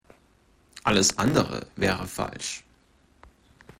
Alles 0.83 1.15
andere 1.19 1.67
wäre 1.75 2.07
falsch. 2.07 2.63